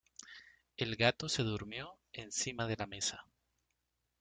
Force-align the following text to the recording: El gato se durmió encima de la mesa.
El 0.77 0.95
gato 0.95 1.29
se 1.29 1.43
durmió 1.43 1.93
encima 2.11 2.65
de 2.65 2.75
la 2.75 2.87
mesa. 2.87 3.23